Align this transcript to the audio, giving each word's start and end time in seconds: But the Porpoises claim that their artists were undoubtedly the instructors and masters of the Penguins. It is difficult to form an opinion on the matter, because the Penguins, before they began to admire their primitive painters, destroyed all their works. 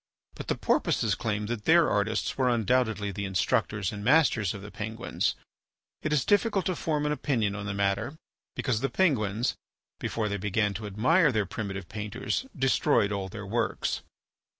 But 0.33 0.47
the 0.47 0.57
Porpoises 0.57 1.13
claim 1.13 1.45
that 1.45 1.65
their 1.65 1.87
artists 1.87 2.35
were 2.35 2.49
undoubtedly 2.49 3.11
the 3.11 3.25
instructors 3.25 3.91
and 3.91 4.03
masters 4.03 4.55
of 4.55 4.63
the 4.63 4.71
Penguins. 4.71 5.35
It 6.01 6.11
is 6.11 6.25
difficult 6.25 6.65
to 6.65 6.75
form 6.75 7.05
an 7.05 7.11
opinion 7.11 7.53
on 7.53 7.67
the 7.67 7.73
matter, 7.75 8.15
because 8.55 8.81
the 8.81 8.89
Penguins, 8.89 9.53
before 9.99 10.27
they 10.27 10.37
began 10.37 10.73
to 10.73 10.87
admire 10.87 11.31
their 11.31 11.45
primitive 11.45 11.87
painters, 11.87 12.47
destroyed 12.57 13.11
all 13.11 13.29
their 13.29 13.45
works. 13.45 14.01